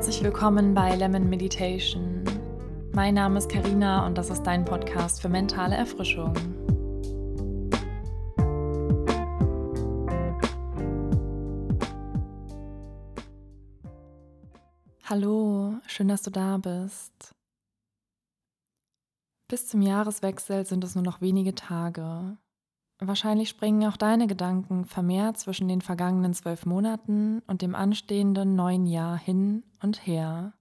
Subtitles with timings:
[0.00, 2.24] Herzlich willkommen bei Lemon Meditation.
[2.94, 6.32] Mein Name ist Karina und das ist dein Podcast für mentale Erfrischung.
[15.04, 17.34] Hallo, schön, dass du da bist.
[19.48, 22.38] Bis zum Jahreswechsel sind es nur noch wenige Tage.
[23.02, 28.84] Wahrscheinlich springen auch deine Gedanken vermehrt zwischen den vergangenen zwölf Monaten und dem anstehenden neuen
[28.84, 30.52] Jahr hin und her.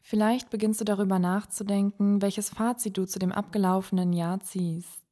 [0.00, 5.06] Vielleicht beginnst du darüber nachzudenken, welches Fazit du zu dem abgelaufenen Jahr ziehst.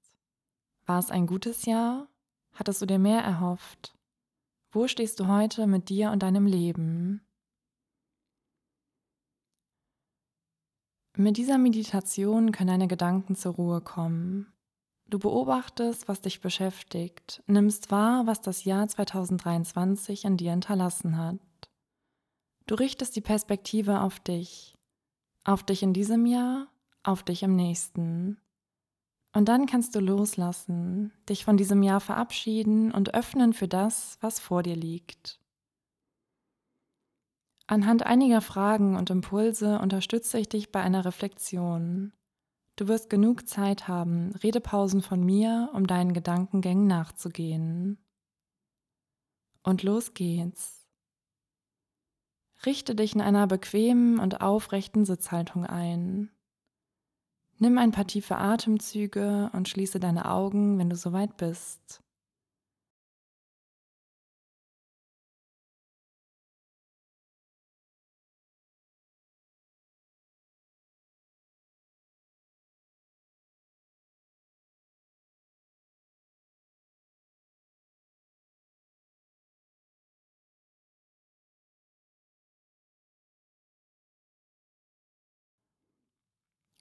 [0.87, 2.09] War es ein gutes Jahr?
[2.55, 3.95] Hattest du dir mehr erhofft?
[4.71, 7.26] Wo stehst du heute mit dir und deinem Leben?
[11.19, 14.53] Mit dieser Meditation können deine Gedanken zur Ruhe kommen.
[15.09, 21.39] Du beobachtest, was dich beschäftigt, nimmst wahr, was das Jahr 2023 an dir hinterlassen hat.
[22.67, 24.75] Du richtest die Perspektive auf dich,
[25.45, 26.67] auf dich in diesem Jahr,
[27.03, 28.37] auf dich im nächsten.
[29.33, 34.39] Und dann kannst du loslassen, dich von diesem Jahr verabschieden und öffnen für das, was
[34.39, 35.39] vor dir liegt.
[37.67, 42.13] Anhand einiger Fragen und Impulse unterstütze ich dich bei einer Reflexion.
[42.77, 47.99] Du wirst genug Zeit haben, Redepausen von mir, um deinen Gedankengängen nachzugehen.
[49.63, 50.87] Und los geht's.
[52.65, 56.31] Richte dich in einer bequemen und aufrechten Sitzhaltung ein.
[57.59, 62.03] Nimm ein paar tiefe Atemzüge und schließe deine Augen, wenn du soweit bist.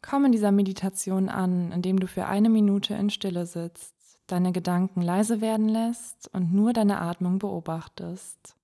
[0.08, 3.96] Komm in dieser Meditation an, indem du für eine Minute in Stille sitzt,
[4.28, 8.55] deine Gedanken leise werden lässt und nur deine Atmung beobachtest.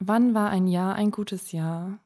[0.00, 1.98] Wann war ein Jahr ein gutes Jahr?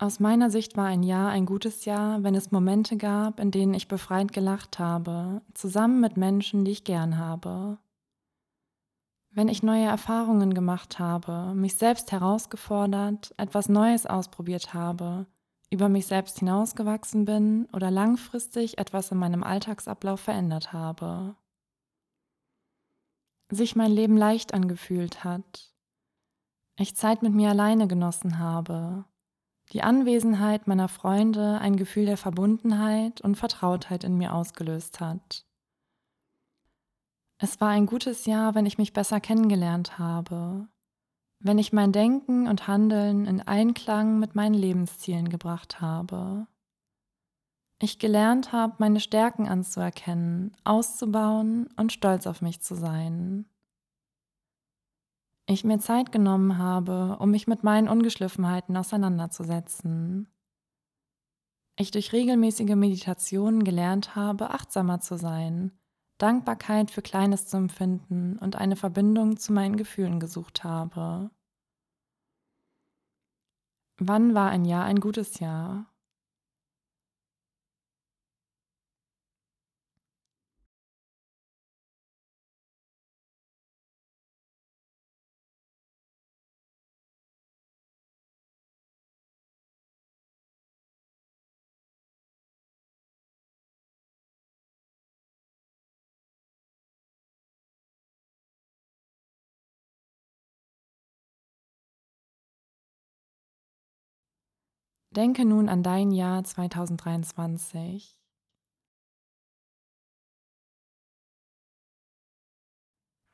[0.00, 3.74] Aus meiner Sicht war ein Jahr ein gutes Jahr, wenn es Momente gab, in denen
[3.74, 7.78] ich befreit gelacht habe, zusammen mit Menschen, die ich gern habe.
[9.30, 15.26] Wenn ich neue Erfahrungen gemacht habe, mich selbst herausgefordert, etwas Neues ausprobiert habe,
[15.70, 21.36] über mich selbst hinausgewachsen bin oder langfristig etwas in meinem Alltagsablauf verändert habe.
[23.50, 25.74] Sich mein Leben leicht angefühlt hat,
[26.78, 29.04] ich Zeit mit mir alleine genossen habe,
[29.72, 35.44] die Anwesenheit meiner Freunde ein Gefühl der Verbundenheit und Vertrautheit in mir ausgelöst hat.
[37.38, 40.68] Es war ein gutes Jahr, wenn ich mich besser kennengelernt habe,
[41.40, 46.46] wenn ich mein Denken und Handeln in Einklang mit meinen Lebenszielen gebracht habe.
[47.80, 53.46] Ich gelernt habe, meine Stärken anzuerkennen, auszubauen und stolz auf mich zu sein.
[55.46, 60.28] Ich mir Zeit genommen habe, um mich mit meinen Ungeschliffenheiten auseinanderzusetzen.
[61.78, 65.78] Ich durch regelmäßige Meditationen gelernt habe, achtsamer zu sein
[66.18, 71.30] Dankbarkeit für Kleines zu empfinden und eine Verbindung zu meinen Gefühlen gesucht habe.
[74.00, 75.86] Wann war ein Jahr ein gutes Jahr?
[105.18, 108.16] Denke nun an dein Jahr 2023.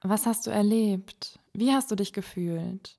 [0.02, 1.38] Was hast du erlebt?
[1.52, 2.98] Wie hast du dich gefühlt?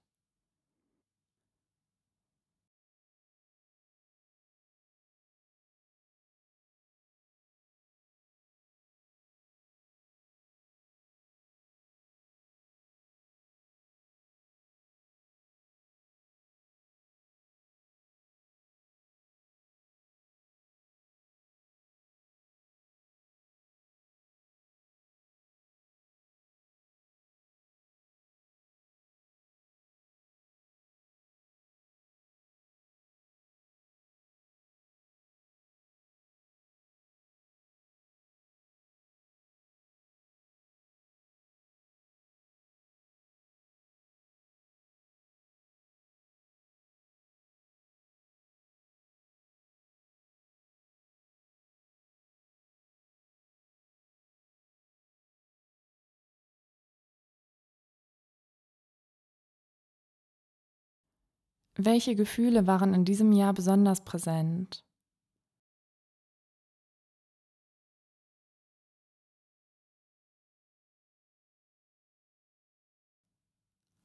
[61.78, 64.86] Welche Gefühle waren in diesem Jahr besonders präsent?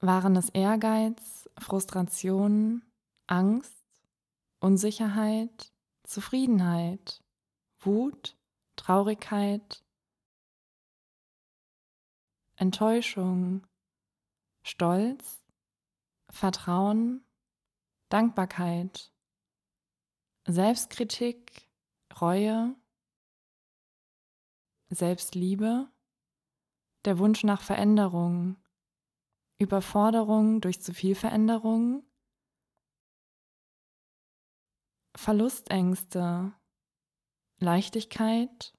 [0.01, 2.83] Waren es Ehrgeiz, Frustration,
[3.29, 3.85] Angst,
[4.59, 5.73] Unsicherheit,
[6.03, 7.23] Zufriedenheit,
[7.79, 8.37] Wut,
[8.75, 9.85] Traurigkeit,
[12.57, 13.65] Enttäuschung,
[14.65, 15.41] Stolz,
[16.31, 17.25] Vertrauen,
[18.11, 19.13] Dankbarkeit,
[20.47, 21.71] Selbstkritik,
[22.21, 22.75] Reue,
[24.89, 25.89] Selbstliebe,
[27.05, 28.57] der Wunsch nach Veränderung,
[29.59, 32.05] Überforderung durch zu viel Veränderung,
[35.17, 36.53] Verlustängste,
[37.59, 38.77] Leichtigkeit,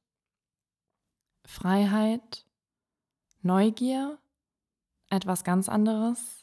[1.46, 2.46] Freiheit,
[3.42, 4.22] Neugier,
[5.10, 6.41] etwas ganz anderes.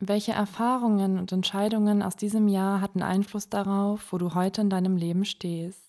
[0.00, 4.96] Welche Erfahrungen und Entscheidungen aus diesem Jahr hatten Einfluss darauf, wo du heute in deinem
[4.96, 5.87] Leben stehst?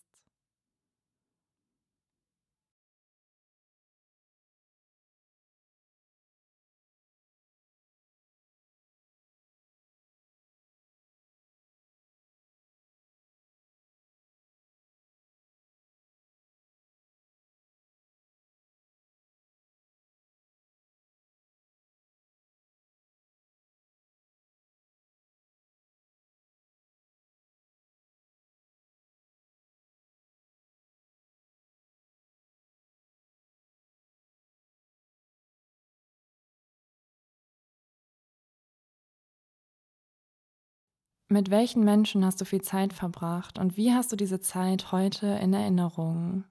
[41.31, 45.27] Mit welchen Menschen hast du viel Zeit verbracht und wie hast du diese Zeit heute
[45.27, 46.45] in Erinnerung?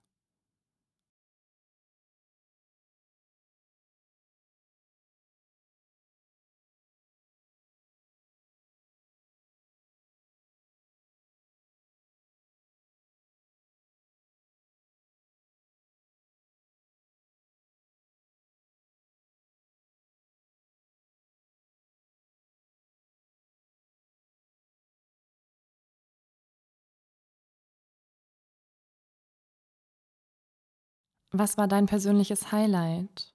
[31.31, 33.35] Was war dein persönliches Highlight?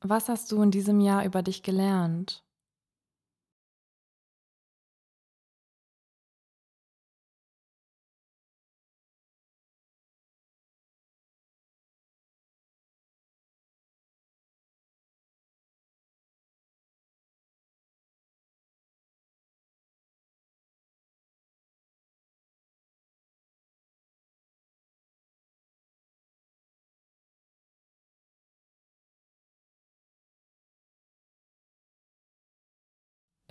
[0.00, 2.44] Was hast du in diesem Jahr über dich gelernt?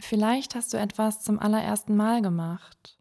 [0.09, 2.97] Vielleicht hast du etwas zum allerersten Mal gemacht.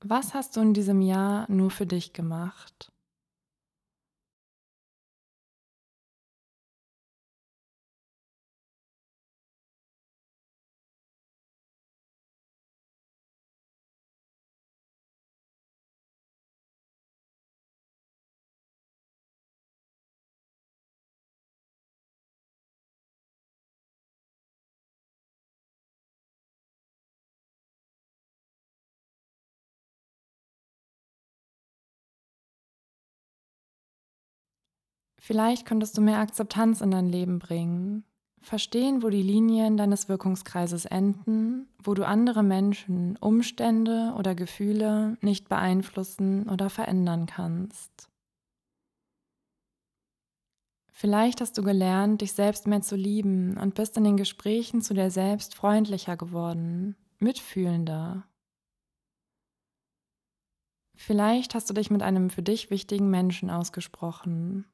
[0.00, 2.93] Was hast du in diesem Jahr nur für dich gemacht?
[35.26, 38.04] Vielleicht könntest du mehr Akzeptanz in dein Leben bringen.
[38.42, 45.48] Verstehen, wo die Linien deines Wirkungskreises enden, wo du andere Menschen, Umstände oder Gefühle nicht
[45.48, 48.10] beeinflussen oder verändern kannst.
[50.92, 54.92] Vielleicht hast du gelernt, dich selbst mehr zu lieben und bist in den Gesprächen zu
[54.92, 58.28] dir selbst freundlicher geworden, mitfühlender.
[60.94, 64.66] Vielleicht hast du dich mit einem für dich wichtigen Menschen ausgesprochen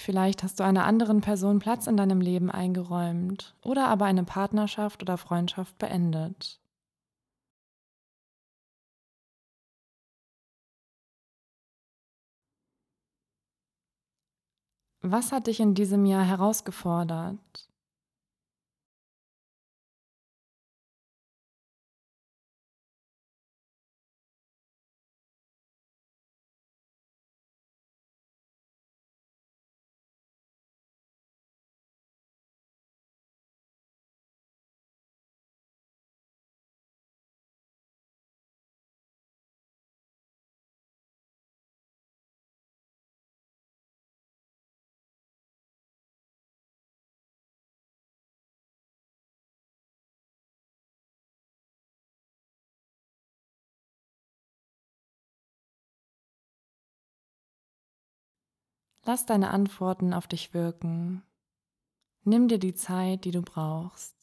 [0.00, 5.02] Vielleicht hast du einer anderen Person Platz in deinem Leben eingeräumt oder aber eine Partnerschaft
[5.02, 6.58] oder Freundschaft beendet.
[15.02, 17.69] Was hat dich in diesem Jahr herausgefordert?
[59.04, 61.22] Lass deine Antworten auf dich wirken.
[62.24, 64.19] Nimm dir die Zeit, die du brauchst.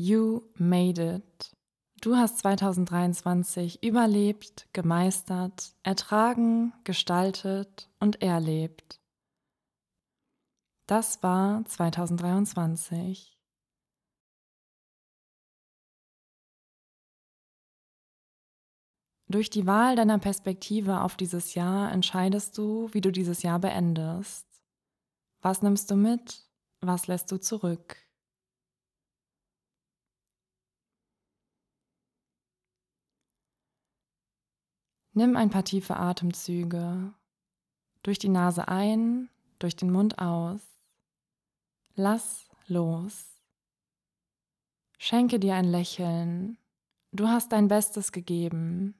[0.00, 1.56] You made it.
[2.00, 9.00] Du hast 2023 überlebt, gemeistert, ertragen, gestaltet und erlebt.
[10.86, 13.36] Das war 2023.
[19.26, 24.46] Durch die Wahl deiner Perspektive auf dieses Jahr entscheidest du, wie du dieses Jahr beendest.
[25.40, 26.48] Was nimmst du mit?
[26.82, 28.07] Was lässt du zurück?
[35.18, 37.12] Nimm ein paar tiefe Atemzüge.
[38.04, 40.60] Durch die Nase ein, durch den Mund aus.
[41.96, 43.26] Lass los.
[44.96, 46.56] Schenke dir ein Lächeln.
[47.10, 48.94] Du hast dein Bestes gegeben.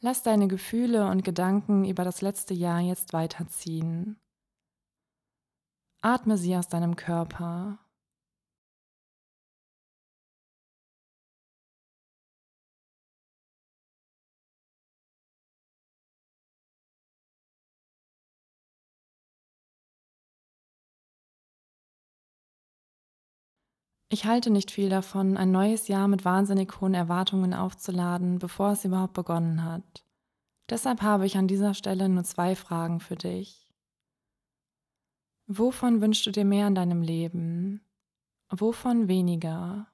[0.00, 4.18] Lass deine Gefühle und Gedanken über das letzte Jahr jetzt weiterziehen.
[6.00, 7.78] Atme sie aus deinem Körper.
[24.12, 28.84] Ich halte nicht viel davon, ein neues Jahr mit wahnsinnig hohen Erwartungen aufzuladen, bevor es
[28.84, 30.04] überhaupt begonnen hat.
[30.68, 33.72] Deshalb habe ich an dieser Stelle nur zwei Fragen für dich.
[35.46, 37.84] Wovon wünschst du dir mehr in deinem Leben?
[38.50, 39.86] Wovon weniger?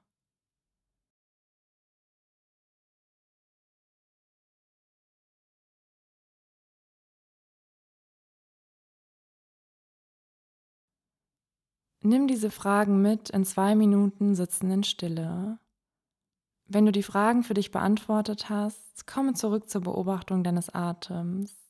[12.07, 15.59] Nimm diese Fragen mit in zwei Minuten Sitzen in Stille.
[16.65, 21.66] Wenn du die Fragen für dich beantwortet hast, komme zurück zur Beobachtung deines Atems.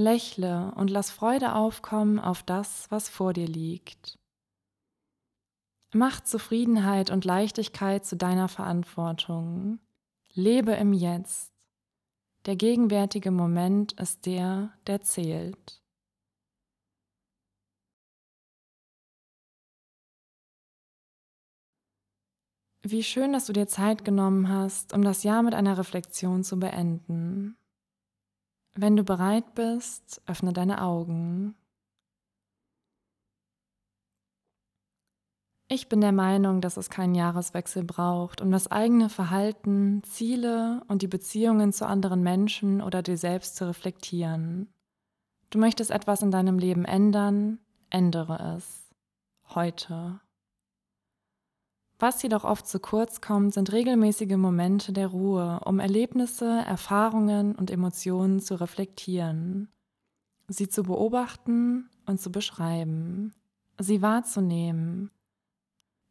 [0.00, 4.18] Lächle und lass Freude aufkommen auf das, was vor dir liegt.
[5.92, 9.80] Mach Zufriedenheit und Leichtigkeit zu deiner Verantwortung.
[10.32, 11.52] Lebe im Jetzt.
[12.46, 15.82] Der gegenwärtige Moment ist der, der zählt.
[22.82, 26.58] Wie schön, dass du dir Zeit genommen hast, um das Jahr mit einer Reflexion zu
[26.58, 27.56] beenden.
[28.74, 31.54] Wenn du bereit bist, öffne deine Augen.
[35.72, 41.02] Ich bin der Meinung, dass es keinen Jahreswechsel braucht, um das eigene Verhalten, Ziele und
[41.02, 44.68] die Beziehungen zu anderen Menschen oder dir selbst zu reflektieren.
[45.50, 48.90] Du möchtest etwas in deinem Leben ändern, ändere es.
[49.54, 50.20] Heute.
[52.00, 57.70] Was jedoch oft zu kurz kommt, sind regelmäßige Momente der Ruhe, um Erlebnisse, Erfahrungen und
[57.70, 59.68] Emotionen zu reflektieren,
[60.48, 63.34] sie zu beobachten und zu beschreiben,
[63.78, 65.10] sie wahrzunehmen,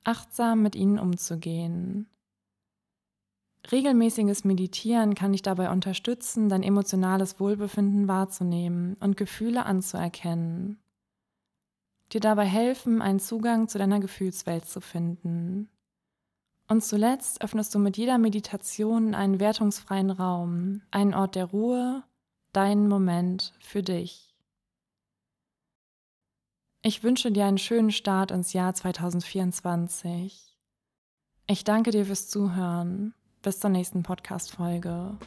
[0.03, 2.07] achtsam mit ihnen umzugehen.
[3.71, 10.77] Regelmäßiges Meditieren kann dich dabei unterstützen, dein emotionales Wohlbefinden wahrzunehmen und Gefühle anzuerkennen.
[12.11, 15.67] Dir dabei helfen, einen Zugang zu deiner Gefühlswelt zu finden.
[16.69, 22.03] Und zuletzt öffnest du mit jeder Meditation einen wertungsfreien Raum, einen Ort der Ruhe,
[22.53, 24.35] deinen Moment für dich.
[26.83, 30.55] Ich wünsche dir einen schönen Start ins Jahr 2024.
[31.47, 33.15] Ich danke dir fürs Zuhören.
[33.41, 35.17] Bis zur nächsten Podcast-Folge.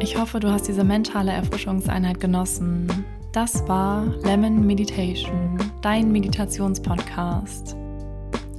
[0.00, 3.04] Ich hoffe, du hast diese mentale Erfrischungseinheit genossen.
[3.32, 7.76] Das war Lemon Meditation, dein Meditationspodcast.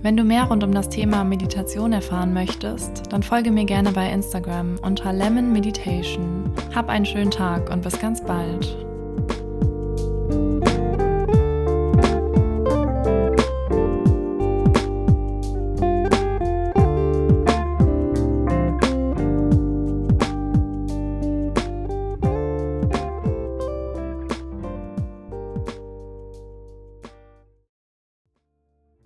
[0.04, 4.10] Wenn du mehr rund um das Thema Meditation erfahren möchtest, dann folge mir gerne bei
[4.12, 6.52] Instagram unter Lemon Meditation.
[6.74, 8.89] Hab einen schönen Tag und bis ganz bald.